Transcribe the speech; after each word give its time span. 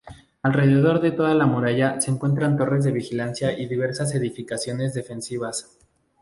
Alrededor 0.41 0.99
de 0.99 1.11
toda 1.11 1.35
la 1.35 1.45
muralla 1.45 2.01
se 2.01 2.09
encuentran 2.09 2.57
torres 2.57 2.83
de 2.83 2.91
vigilancia 2.91 3.51
y 3.55 3.67
diversas 3.67 4.15
edificaciones 4.15 4.95
defensivas. 4.95 5.77